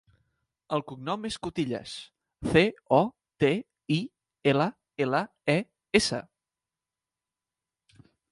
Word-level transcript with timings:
El 0.75 0.81
cognom 0.91 1.27
és 1.29 1.35
Cotillas: 1.47 1.91
ce, 2.47 2.63
o, 2.97 2.99
te, 3.43 3.51
i, 3.97 3.99
ela, 4.53 4.67
ela, 5.07 5.21
a, 5.55 5.57
essa. 6.03 6.23